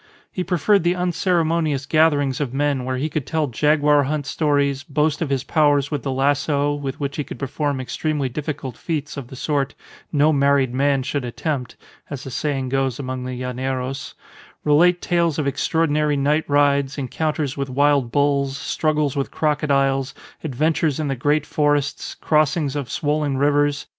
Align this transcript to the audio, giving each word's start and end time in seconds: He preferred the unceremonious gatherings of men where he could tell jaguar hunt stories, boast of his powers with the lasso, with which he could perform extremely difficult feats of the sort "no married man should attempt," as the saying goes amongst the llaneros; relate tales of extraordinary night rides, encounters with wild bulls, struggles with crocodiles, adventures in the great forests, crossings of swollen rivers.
He 0.31 0.43
preferred 0.43 0.81
the 0.83 0.95
unceremonious 0.95 1.85
gatherings 1.85 2.41
of 2.41 2.55
men 2.55 2.85
where 2.85 2.97
he 2.97 3.07
could 3.07 3.27
tell 3.27 3.45
jaguar 3.45 4.05
hunt 4.05 4.25
stories, 4.25 4.81
boast 4.81 5.21
of 5.21 5.29
his 5.29 5.43
powers 5.43 5.91
with 5.91 6.01
the 6.01 6.11
lasso, 6.11 6.73
with 6.73 6.99
which 6.99 7.17
he 7.17 7.23
could 7.23 7.37
perform 7.37 7.79
extremely 7.79 8.27
difficult 8.27 8.75
feats 8.75 9.15
of 9.15 9.27
the 9.27 9.35
sort 9.35 9.75
"no 10.11 10.33
married 10.33 10.73
man 10.73 11.03
should 11.03 11.23
attempt," 11.23 11.75
as 12.09 12.23
the 12.23 12.31
saying 12.31 12.69
goes 12.69 12.97
amongst 12.97 13.27
the 13.27 13.41
llaneros; 13.43 14.15
relate 14.63 15.03
tales 15.03 15.37
of 15.37 15.45
extraordinary 15.45 16.17
night 16.17 16.49
rides, 16.49 16.97
encounters 16.97 17.55
with 17.55 17.69
wild 17.69 18.11
bulls, 18.11 18.57
struggles 18.57 19.15
with 19.15 19.29
crocodiles, 19.29 20.15
adventures 20.43 20.99
in 20.99 21.09
the 21.09 21.15
great 21.15 21.45
forests, 21.45 22.15
crossings 22.15 22.75
of 22.75 22.89
swollen 22.89 23.37
rivers. 23.37 23.85